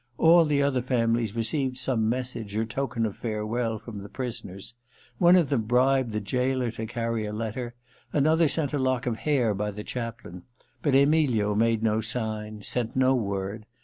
All 0.17 0.45
the 0.45 0.63
other 0.63 0.81
families 0.81 1.35
received 1.35 1.77
some 1.77 2.09
message 2.09 2.57
or 2.57 2.65
token 2.65 3.05
of 3.05 3.15
farewell 3.15 3.77
from 3.77 3.99
the 3.99 4.09
prisoners. 4.09 4.73
One 5.19 5.35
of 5.35 5.49
them 5.49 5.65
bribed 5.65 6.11
the 6.11 6.19
gaoler 6.19 6.71
to 6.71 6.87
carry 6.87 7.27
a 7.27 7.31
letter— 7.31 7.75
another 8.11 8.47
sent 8.47 8.73
a 8.73 8.79
lock 8.79 9.05
of 9.05 9.17
hair 9.17 9.53
by 9.53 9.69
the 9.69 9.83
chaplain. 9.83 10.41
But 10.81 10.95
Emilio 10.95 11.53
made 11.53 11.83
no 11.83 12.01
sign, 12.01 12.63
sent 12.63 12.95
no 12.95 13.13
word. 13.13 13.67